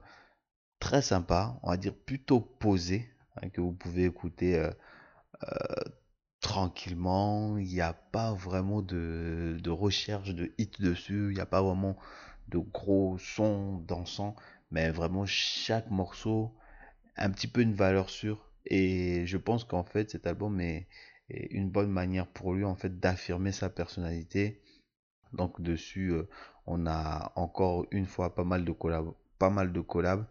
très 0.80 1.00
sympa, 1.00 1.58
on 1.62 1.70
va 1.70 1.76
dire 1.78 1.94
plutôt 1.94 2.40
posé, 2.40 3.08
hein, 3.36 3.48
que 3.48 3.62
vous 3.62 3.72
pouvez 3.72 4.04
écouter 4.04 4.58
euh, 4.58 4.70
euh, 5.44 5.84
tranquillement. 6.48 7.58
Il 7.58 7.66
n'y 7.66 7.82
a 7.82 7.92
pas 7.92 8.32
vraiment 8.32 8.80
de, 8.80 9.60
recherche 9.68 10.34
de 10.34 10.50
hit 10.56 10.80
dessus, 10.80 11.28
il 11.30 11.34
n'y 11.34 11.40
a 11.40 11.46
pas 11.46 11.62
vraiment 11.62 11.96
de 12.48 12.58
gros 12.58 13.18
sons 13.18 13.84
dansants, 13.86 14.34
mais 14.70 14.90
vraiment 14.90 15.26
chaque 15.26 15.90
morceau 15.90 16.54
un 17.16 17.30
petit 17.30 17.48
peu 17.48 17.60
une 17.60 17.74
valeur 17.74 18.08
sûre. 18.08 18.50
Et 18.64 19.26
je 19.26 19.36
pense 19.36 19.64
qu'en 19.64 19.84
fait, 19.84 20.10
cet 20.10 20.26
album 20.26 20.60
est, 20.60 20.88
une 21.28 21.68
bonne 21.68 21.90
manière 21.90 22.26
pour 22.26 22.54
lui 22.54 22.64
en 22.64 22.74
fait 22.74 22.98
d'affirmer 22.98 23.52
sa 23.52 23.68
personnalité. 23.68 24.62
Donc 25.34 25.60
dessus, 25.60 26.12
euh, 26.12 26.26
on 26.66 26.86
a 26.86 27.32
encore 27.36 27.84
une 27.90 28.06
fois 28.06 28.34
pas 28.34 28.44
mal 28.44 28.64
de 28.64 28.72
collabs, 28.72 29.12
pas 29.38 29.50
mal 29.50 29.72
de 29.72 29.80
collabs 29.82 30.26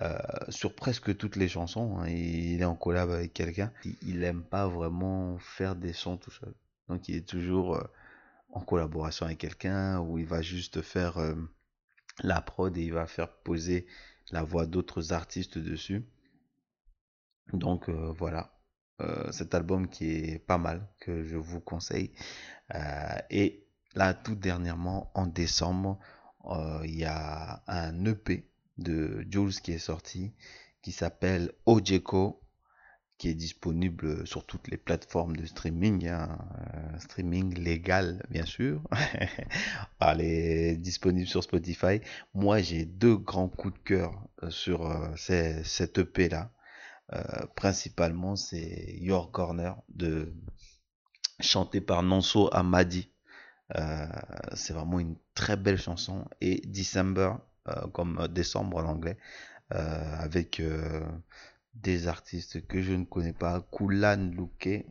euh, 0.00 0.18
sur 0.48 0.74
presque 0.74 1.16
toutes 1.16 1.36
les 1.36 1.48
chansons. 1.48 1.98
Hein. 1.98 2.08
il 2.08 2.60
est 2.60 2.64
en 2.64 2.76
collab 2.76 3.10
avec 3.10 3.32
quelqu'un. 3.32 3.72
Il 4.02 4.22
aime 4.24 4.42
pas 4.42 4.68
vraiment 4.68 5.38
faire 5.38 5.76
des 5.76 5.92
sons 5.92 6.16
tout 6.16 6.30
seul. 6.30 6.54
Donc 6.88 7.08
il 7.08 7.16
est 7.16 7.28
toujours 7.28 7.76
euh, 7.76 7.82
en 8.52 8.60
collaboration 8.60 9.26
avec 9.26 9.38
quelqu'un 9.38 10.00
où 10.00 10.18
il 10.18 10.26
va 10.26 10.42
juste 10.42 10.82
faire 10.82 11.18
la 12.22 12.40
prod 12.40 12.76
et 12.76 12.82
il 12.82 12.92
va 12.92 13.06
faire 13.06 13.28
poser 13.28 13.86
la 14.30 14.42
voix 14.42 14.66
d'autres 14.66 15.12
artistes 15.12 15.58
dessus. 15.58 16.04
Donc 17.52 17.88
euh, 17.88 18.12
voilà, 18.16 18.52
euh, 19.00 19.30
cet 19.32 19.54
album 19.54 19.88
qui 19.88 20.10
est 20.10 20.38
pas 20.38 20.58
mal, 20.58 20.86
que 21.00 21.24
je 21.24 21.36
vous 21.36 21.60
conseille. 21.60 22.12
Euh, 22.74 23.18
et 23.30 23.66
là, 23.94 24.14
tout 24.14 24.34
dernièrement, 24.34 25.10
en 25.14 25.26
décembre, 25.26 25.98
il 26.84 26.96
y 26.96 27.04
a 27.04 27.62
un 27.66 28.04
EP 28.06 28.48
de 28.78 29.26
Jules 29.30 29.60
qui 29.60 29.72
est 29.72 29.78
sorti, 29.78 30.32
qui 30.82 30.92
s'appelle 30.92 31.52
Ojeko, 31.66 32.40
qui 33.18 33.28
est 33.28 33.34
disponible 33.34 34.26
sur 34.26 34.46
toutes 34.46 34.68
les 34.68 34.76
plateformes 34.76 35.36
de 35.36 35.44
streaming, 35.44 36.06
hein, 36.06 36.38
streaming 37.00 37.54
légal 37.58 38.24
bien 38.30 38.46
sûr. 38.46 38.82
Elle 40.00 40.20
est 40.20 40.76
disponible 40.76 41.26
sur 41.26 41.42
Spotify. 41.42 42.00
Moi 42.34 42.60
j'ai 42.60 42.84
deux 42.84 43.16
grands 43.16 43.48
coups 43.48 43.74
de 43.74 43.78
cœur 43.80 44.12
sur 44.50 45.12
cette 45.16 45.98
EP 45.98 46.28
là. 46.28 46.52
Euh, 47.14 47.22
principalement, 47.56 48.36
c'est 48.36 48.96
Your 49.00 49.30
Corner 49.30 49.76
de 49.88 50.34
chanté 51.40 51.80
par 51.80 52.02
Nonso 52.02 52.50
Amadi. 52.52 53.10
Euh, 53.76 54.06
c'est 54.54 54.72
vraiment 54.72 55.00
une 55.00 55.16
très 55.34 55.56
belle 55.56 55.78
chanson. 55.78 56.26
Et 56.40 56.60
December, 56.66 57.32
euh, 57.32 57.38
comme 57.92 58.28
décembre 58.28 58.78
en 58.78 58.84
anglais, 58.84 59.16
avec 59.70 60.62
des 61.74 62.08
artistes 62.08 62.66
que 62.66 62.82
je 62.82 62.92
ne 62.92 63.04
connais 63.04 63.32
pas, 63.32 63.66
Kulan 63.72 64.30
Luke 64.32 64.84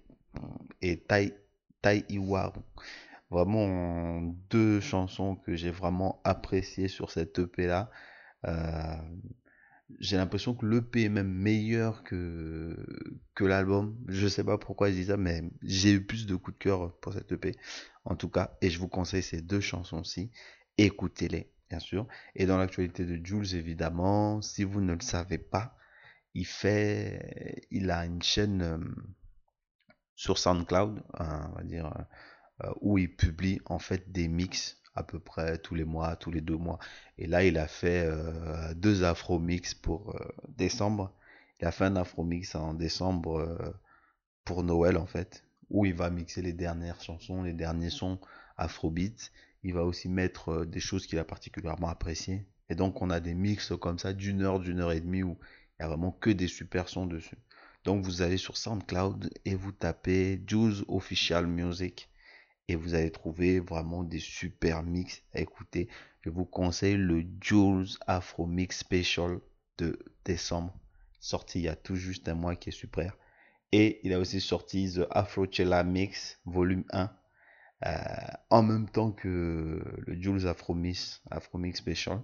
et 0.82 1.00
Tai, 1.08 1.34
tai 1.82 2.06
Iwaru. 2.10 2.62
Vraiment 3.30 4.22
deux 4.50 4.80
chansons 4.80 5.36
que 5.36 5.56
j'ai 5.56 5.72
vraiment 5.72 6.22
appréciées 6.24 6.88
sur 6.88 7.12
cette 7.12 7.40
EP 7.40 7.68
là 7.68 7.90
j'ai 10.00 10.18
l'impression 10.18 10.54
que 10.54 10.66
l'EP 10.66 11.04
est 11.04 11.10
même 11.10 11.32
meilleur 11.32 12.04
que, 12.04 12.76
que 13.36 13.46
l'album. 13.46 13.98
Je 14.08 14.28
sais 14.28 14.44
pas 14.44 14.58
pourquoi 14.58 14.90
je 14.90 14.96
dis 14.96 15.06
ça, 15.06 15.18
mais 15.18 15.44
j'ai 15.64 15.92
eu 15.92 16.06
plus 16.06 16.26
de 16.26 16.36
coups 16.36 16.58
de 16.58 16.64
cœur 16.64 16.98
pour 17.00 17.14
cette 17.14 17.32
EP. 17.32 17.56
En 18.06 18.16
tout 18.16 18.30
cas, 18.30 18.58
et 18.62 18.70
je 18.70 18.80
vous 18.80 18.88
conseille 18.88 19.24
ces 19.24 19.42
deux 19.42 19.62
chansons-ci. 19.62 20.32
Écoutez-les, 20.78 21.52
bien 21.70 21.80
sûr. 21.80 22.08
Et 22.36 22.46
dans 22.46 22.58
l'actualité 22.58 23.06
de 23.06 23.24
Jules, 23.26 23.56
évidemment, 23.56 24.42
si 24.42 24.64
vous 24.64 24.82
ne 24.82 24.94
le 24.94 25.02
savez 25.02 25.38
pas, 25.38 25.76
il 26.34 26.46
fait, 26.46 27.66
il 27.72 27.90
a 27.92 28.06
une 28.06 28.22
chaîne 28.22 28.62
euh, 28.62 28.78
sur 30.16 30.38
SoundCloud, 30.38 31.04
hein, 31.16 31.50
on 31.52 31.56
va 31.58 31.64
dire, 31.64 31.92
euh, 32.64 32.72
où 32.82 32.98
il 32.98 33.16
publie 33.16 33.60
en 33.66 33.80
fait 33.80 34.12
des 34.12 34.28
mix 34.28 34.78
à 34.96 35.04
peu 35.04 35.20
près 35.20 35.58
tous 35.60 35.76
les 35.76 35.84
mois, 35.84 36.16
tous 36.16 36.32
les 36.32 36.42
deux 36.42 36.58
mois. 36.58 36.80
Et 37.18 37.28
là, 37.28 37.44
il 37.44 37.58
a 37.58 37.68
fait 37.68 38.04
euh, 38.06 38.74
deux 38.74 39.04
afro 39.04 39.40
mix 39.40 39.74
pour 39.74 40.16
décembre. 40.50 41.14
Il 41.60 41.68
a 41.68 41.72
fait 41.72 41.86
un 41.86 41.96
afro 41.96 42.24
mix 42.24 42.56
en 42.56 42.74
décembre 42.74 43.76
pour 44.44 44.64
Noël 44.64 44.98
en 44.98 45.06
fait, 45.06 45.44
où 45.70 45.86
il 45.86 45.94
va 45.94 46.10
mixer 46.10 46.42
les 46.42 46.54
dernières 46.54 47.02
chansons, 47.02 47.44
les 47.44 47.54
derniers 47.54 47.90
sons 47.90 48.20
afrobeat. 48.58 49.32
Il 49.68 49.74
va 49.74 49.84
aussi 49.84 50.08
mettre 50.08 50.64
des 50.64 50.80
choses 50.80 51.06
qu'il 51.08 51.20
a 51.20 51.26
particulièrement 51.26 51.90
appréciées. 51.90 52.46
Et 52.70 52.76
donc, 52.76 53.02
on 53.02 53.10
a 53.10 53.20
des 53.20 53.34
mix 53.34 53.74
comme 53.82 54.00
ça 54.00 54.14
d'une 54.14 54.42
heure, 54.42 54.62
d'une 54.62 54.80
heure 54.80 54.94
et 54.94 55.02
demie 55.02 55.24
où 55.24 55.38
il 55.78 55.84
y 55.84 55.86
a 55.86 55.90
vraiment 55.90 56.14
que 56.14 56.30
des 56.30 56.48
super 56.48 56.88
sons 56.88 57.06
dessus. 57.06 57.38
Donc, 57.84 58.02
vous 58.06 58.22
allez 58.22 58.38
sur 58.38 58.56
SoundCloud 58.56 59.30
et 59.44 59.56
vous 59.56 59.74
tapez 59.74 60.42
Juice 60.48 60.86
Official 60.88 61.48
Music 61.48 62.10
et 62.70 62.78
vous 62.78 62.94
allez 62.94 63.12
trouver 63.12 63.60
vraiment 63.60 64.06
des 64.06 64.20
super 64.20 64.84
mix 64.84 65.22
à 65.34 65.42
écouter. 65.42 65.90
Je 66.22 66.30
vous 66.30 66.46
conseille 66.46 66.96
le 66.96 67.26
Jules 67.42 67.90
Afro 68.08 68.46
Mix 68.46 68.80
Special 68.80 69.42
de 69.80 70.00
décembre, 70.24 70.74
sorti 71.20 71.60
il 71.60 71.66
y 71.66 71.68
a 71.68 71.76
tout 71.76 71.98
juste 71.98 72.30
un 72.30 72.36
mois 72.36 72.56
qui 72.56 72.70
est 72.70 72.72
super. 72.72 73.18
Et 73.74 74.00
il 74.08 74.14
a 74.14 74.20
aussi 74.20 74.40
sorti 74.40 74.94
The 74.94 75.08
Afro 75.12 75.46
Chella 75.52 75.84
Mix 75.84 76.40
volume 76.46 76.86
1 76.94 77.12
euh, 77.86 77.90
en 78.50 78.64
même 78.64 78.90
temps 78.90 79.12
que 79.12 79.84
le 80.06 80.22
Jules 80.22 80.48
Afro 80.48 80.74
Mix, 80.74 81.22
Afro 81.30 81.58
Mix 81.58 81.80
Special. 81.80 82.22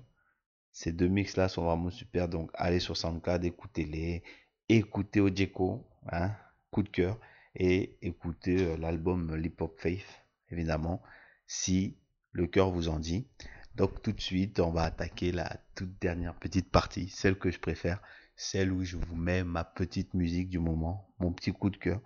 Ces 0.72 0.92
deux 0.92 1.08
mix 1.08 1.38
là 1.38 1.50
sont 1.50 1.66
vraiment 1.66 1.92
super, 1.92 2.28
donc 2.28 2.50
allez 2.56 2.80
sur 2.80 2.98
SoundCloud, 2.98 3.46
écoutez-les, 3.46 4.24
écoutez 4.70 5.20
Ojeko, 5.20 5.88
hein, 6.12 6.32
coup 6.72 6.82
de 6.82 6.90
cœur, 6.90 7.20
et 7.56 7.98
écoutez 8.02 8.64
euh, 8.64 8.78
l'album 8.78 9.36
Lip 9.36 9.62
Hop 9.62 9.80
Faith 9.80 10.24
évidemment, 10.54 11.02
si 11.48 11.98
le 12.32 12.48
cœur 12.48 12.72
vous 12.72 12.90
en 12.90 13.00
dit. 13.00 13.28
Donc 13.76 14.02
tout 14.02 14.12
de 14.12 14.22
suite, 14.22 14.60
on 14.60 14.72
va 14.72 14.84
attaquer 14.84 15.32
la 15.32 15.58
toute 15.76 16.00
dernière 16.00 16.36
petite 16.36 16.70
partie, 16.70 17.10
celle 17.10 17.38
que 17.38 17.52
je 17.52 17.60
préfère, 17.60 18.02
celle 18.36 18.72
où 18.72 18.84
je 18.84 18.98
vous 18.98 19.16
mets 19.16 19.44
ma 19.44 19.64
petite 19.64 20.14
musique 20.14 20.50
du 20.50 20.60
moment, 20.60 21.14
mon 21.20 21.32
petit 21.32 21.52
coup 21.52 21.70
de 21.70 21.78
cœur. 21.78 22.02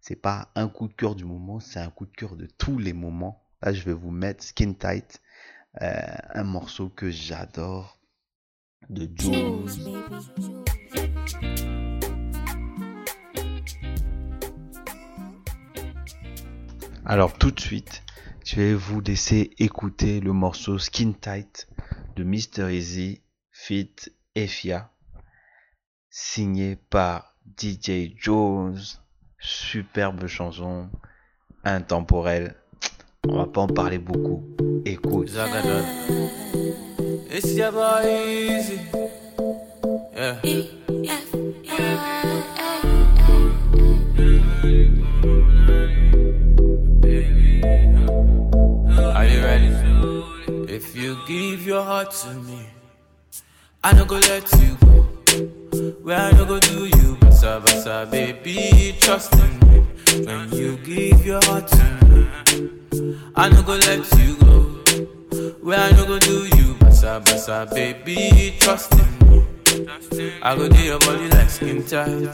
C'est 0.00 0.16
pas 0.16 0.50
un 0.54 0.68
coup 0.68 0.88
de 0.88 0.94
cœur 0.94 1.14
du 1.14 1.24
moment, 1.24 1.60
c'est 1.60 1.78
un 1.78 1.90
coup 1.90 2.06
de 2.06 2.12
cœur 2.12 2.36
de 2.36 2.46
tous 2.46 2.78
les 2.78 2.94
moments. 2.94 3.44
Là, 3.62 3.72
je 3.72 3.82
vais 3.84 3.92
vous 3.92 4.10
mettre 4.10 4.42
Skin 4.42 4.72
Tight, 4.72 5.20
euh, 5.82 6.00
un 6.32 6.44
morceau 6.44 6.88
que 6.88 7.10
j'adore 7.10 8.00
de 8.88 9.08
Jules. 9.14 9.66
Alors 17.04 17.36
tout 17.36 17.50
de 17.50 17.60
suite, 17.60 18.02
je 18.44 18.56
vais 18.56 18.74
vous 18.74 19.00
laisser 19.00 19.50
écouter 19.58 20.20
le 20.20 20.32
morceau 20.32 20.78
Skin 20.78 21.12
Tight 21.12 21.68
de 22.16 22.24
Mr. 22.24 22.72
Easy 22.72 23.20
Fit 23.50 23.94
Efia, 24.34 24.92
signé 26.08 26.76
par 26.76 27.36
DJ 27.58 28.14
Jones. 28.16 28.78
Superbe 29.40 30.26
chanson, 30.26 30.90
intemporelle. 31.64 32.54
On 33.26 33.36
va 33.36 33.46
pas 33.46 33.62
en 33.62 33.66
parler 33.68 33.98
beaucoup. 33.98 34.44
Écoute. 34.84 35.28
Zagadon. 35.28 35.82
It's 37.30 37.54
your 37.54 37.72
boy 37.72 38.04
easy. 38.06 38.80
Yeah. 40.14 40.36
If 50.68 50.96
you 50.96 51.16
give 51.26 51.66
your 51.66 51.82
heart 51.82 52.10
to 52.22 52.34
me, 52.34 52.66
I 53.82 53.94
don't 53.94 54.06
go 54.06 54.16
let 54.16 54.50
you 54.60 54.76
go. 54.80 55.06
Where 56.02 56.18
I 56.18 56.32
don't 56.32 56.46
go 56.46 56.58
do 56.58 56.86
you 56.86 57.19
basa, 57.58 58.08
baby, 58.10 58.94
trust 59.00 59.32
in 59.34 59.58
me. 59.60 59.80
When 60.24 60.52
you 60.52 60.76
give 60.78 61.24
your 61.24 61.40
heart 61.44 61.66
to 61.68 61.84
me, 62.06 62.28
I 63.34 63.48
no 63.48 63.62
go 63.62 63.74
let 63.74 64.04
you 64.18 64.36
go. 64.36 64.60
Where 65.62 65.78
I 65.78 65.90
no 65.92 66.06
go 66.06 66.18
do 66.18 66.44
you, 66.56 66.74
basa 66.80 67.20
basa, 67.24 67.66
baby, 67.74 68.54
trust 68.60 68.92
in 68.94 69.08
me. 69.28 69.46
I 70.42 70.54
go 70.56 70.68
do 70.68 70.82
your 70.82 70.98
body 71.00 71.28
like 71.28 71.50
skin 71.50 71.84
tight. 71.84 72.28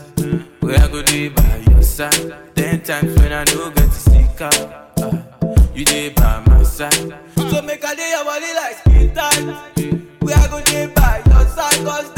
Where 0.61 0.79
I 0.81 0.89
go 0.89 1.03
do 1.03 1.31
by 1.31 1.63
your 1.71 1.83
side. 1.83 2.35
Ten 2.55 2.81
times 2.83 3.17
when 3.19 3.33
I 3.33 3.45
no 3.45 3.71
get 3.71 3.91
to 3.91 3.93
stick 3.93 4.41
out, 4.41 5.01
uh, 5.01 5.23
you 5.75 5.85
dey 5.85 6.09
by 6.11 6.43
my 6.47 6.63
side. 6.63 6.93
So 7.37 7.63
make 7.63 7.85
I 7.85 7.95
do 7.95 8.03
your 8.03 8.25
body 8.25 8.55
like 8.55 8.77
skin 8.79 9.15
tight. 9.15 10.03
Where 10.21 10.37
I 10.37 10.49
go 10.49 10.61
do 10.63 10.89
by 10.95 11.23
your 11.27 11.47
side, 11.49 11.85
cause 11.87 12.11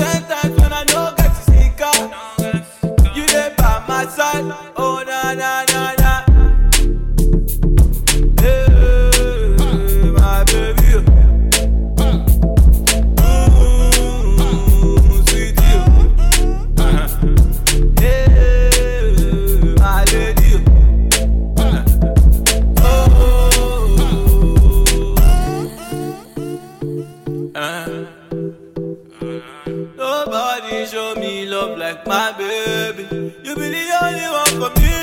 show 30.90 31.14
me 31.16 31.47
love 31.47 31.76
like 31.78 32.07
my 32.07 32.33
baby. 32.33 33.02
You 33.45 33.54
be 33.54 33.68
the 33.68 33.85
only 34.02 34.28
one 34.40 34.54
for 34.61 34.71
me. 34.80 34.97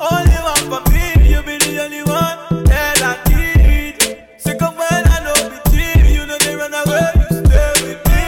Only 0.00 0.38
one 0.50 0.64
for 0.70 0.90
me. 0.90 1.30
You 1.30 1.42
be 1.42 1.58
the 1.58 1.82
only 1.84 2.02
one 2.02 2.64
that 2.64 3.00
I 3.02 3.14
need. 3.30 3.96
Sick 4.38 4.60
of 4.62 4.76
when 4.76 5.02
I 5.06 5.18
know 5.24 5.50
be 5.50 5.58
cheap. 5.70 6.04
You 6.14 6.26
know 6.26 6.38
they 6.38 6.54
run 6.56 6.74
away. 6.74 7.10
You 7.14 7.44
stay 7.44 7.72
with 7.84 8.02
me. 8.08 8.24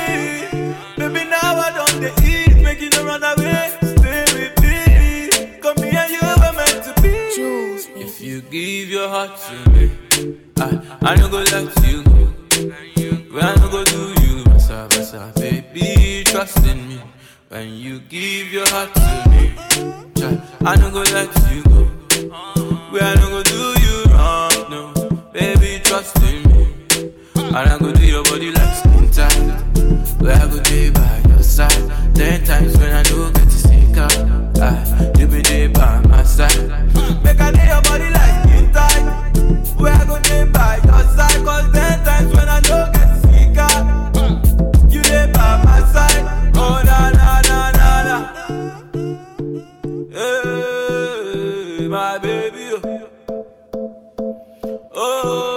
Baby, 0.97 1.31
now 1.31 1.59
I 1.59 1.73
don't 1.75 2.01
they 2.01 2.13
eat. 2.27 2.63
Make 2.63 2.81
you 2.81 2.91
no 2.91 3.05
run 3.07 3.23
away. 3.25 3.71
Stay 3.83 4.25
with 4.39 4.55
me. 4.63 5.59
Come 5.61 5.79
here, 5.83 6.07
you 6.09 6.21
were 6.23 6.53
meant 6.53 6.85
to 6.85 6.93
be. 7.03 7.33
Jules, 7.35 7.89
If 7.97 8.21
you 8.21 8.41
give 8.43 8.89
your 8.89 9.09
heart 9.09 9.37
to 9.49 9.71
me, 9.71 9.91
I, 10.59 10.81
I 11.03 11.15
no 11.17 11.29
go 11.29 11.39
let 11.39 11.87
you 11.87 12.03
When 17.51 17.75
you 17.75 17.99
give 17.99 18.53
your 18.53 18.65
heart 18.69 18.95
to 18.95 19.25
me, 19.29 19.51
I 20.65 20.77
no 20.77 20.89
go 20.93 21.03
let 21.03 21.35
you 21.51 21.65
go. 21.65 21.83
When 22.93 23.03
I 23.03 23.20
Oh, 55.03 55.50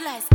like 0.00 0.31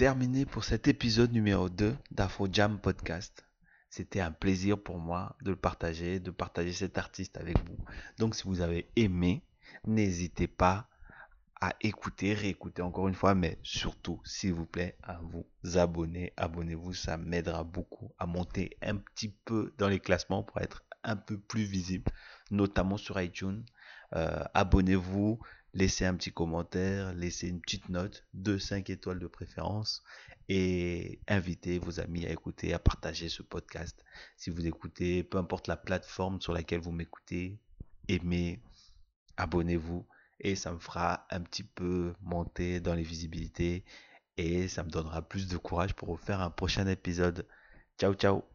terminé 0.00 0.46
pour 0.46 0.64
cet 0.64 0.88
épisode 0.88 1.30
numéro 1.30 1.68
2 1.68 1.94
d'Afro 2.10 2.48
Jam 2.50 2.78
Podcast. 2.80 3.44
C'était 3.90 4.20
un 4.22 4.32
plaisir 4.32 4.82
pour 4.82 4.98
moi 4.98 5.36
de 5.42 5.50
le 5.50 5.56
partager, 5.56 6.20
de 6.20 6.30
partager 6.30 6.72
cet 6.72 6.96
artiste 6.96 7.36
avec 7.36 7.58
vous. 7.58 7.76
Donc 8.16 8.34
si 8.34 8.44
vous 8.44 8.62
avez 8.62 8.88
aimé, 8.96 9.42
n'hésitez 9.86 10.48
pas 10.48 10.88
à 11.60 11.74
écouter, 11.82 12.32
réécouter 12.32 12.80
encore 12.80 13.08
une 13.08 13.14
fois, 13.14 13.34
mais 13.34 13.58
surtout, 13.62 14.22
s'il 14.24 14.54
vous 14.54 14.64
plaît, 14.64 14.96
à 15.02 15.20
vous 15.20 15.44
abonner. 15.76 16.32
Abonnez-vous, 16.38 16.94
ça 16.94 17.18
m'aidera 17.18 17.62
beaucoup 17.62 18.14
à 18.18 18.24
monter 18.24 18.78
un 18.80 18.96
petit 18.96 19.28
peu 19.44 19.74
dans 19.76 19.88
les 19.88 20.00
classements 20.00 20.42
pour 20.42 20.62
être 20.62 20.82
un 21.04 21.16
peu 21.16 21.38
plus 21.38 21.64
visible, 21.64 22.10
notamment 22.50 22.96
sur 22.96 23.20
iTunes. 23.20 23.66
Euh, 24.16 24.44
abonnez-vous, 24.54 25.40
laissez 25.74 26.04
un 26.04 26.14
petit 26.14 26.32
commentaire, 26.32 27.14
laissez 27.14 27.48
une 27.48 27.60
petite 27.60 27.88
note, 27.88 28.26
de 28.34 28.58
5 28.58 28.90
étoiles 28.90 29.18
de 29.18 29.26
préférence, 29.26 30.02
et 30.48 31.20
invitez 31.28 31.78
vos 31.78 32.00
amis 32.00 32.26
à 32.26 32.30
écouter, 32.30 32.72
à 32.72 32.78
partager 32.78 33.28
ce 33.28 33.42
podcast. 33.42 34.04
Si 34.36 34.50
vous 34.50 34.66
écoutez, 34.66 35.22
peu 35.22 35.38
importe 35.38 35.68
la 35.68 35.76
plateforme 35.76 36.40
sur 36.40 36.52
laquelle 36.52 36.80
vous 36.80 36.92
m'écoutez, 36.92 37.58
aimez, 38.08 38.60
abonnez-vous, 39.36 40.06
et 40.40 40.56
ça 40.56 40.72
me 40.72 40.78
fera 40.78 41.26
un 41.30 41.40
petit 41.40 41.64
peu 41.64 42.14
monter 42.22 42.80
dans 42.80 42.94
les 42.94 43.02
visibilités, 43.02 43.84
et 44.36 44.68
ça 44.68 44.82
me 44.82 44.90
donnera 44.90 45.22
plus 45.22 45.48
de 45.48 45.56
courage 45.56 45.94
pour 45.94 46.18
faire 46.20 46.40
un 46.40 46.50
prochain 46.50 46.86
épisode. 46.86 47.46
Ciao, 47.98 48.14
ciao 48.14 48.49